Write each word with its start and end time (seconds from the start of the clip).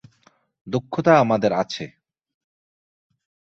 দক্ষতা 0.67 1.13
আমাদের 1.19 1.51
আছে। 1.53 1.85